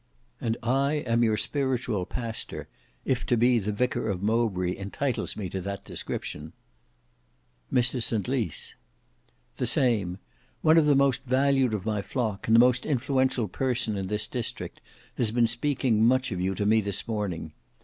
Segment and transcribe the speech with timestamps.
[0.41, 2.67] "And I am your spiritual pastor,
[3.05, 6.53] if to be the vicar of Mowbray entitles me to that description."
[7.71, 8.73] "Mr St Lys."
[9.57, 10.17] "The same.
[10.63, 14.27] One of the most valued of my flock, and the most influential person in this
[14.27, 14.81] district,
[15.17, 17.53] has been speaking much of you to me this morning.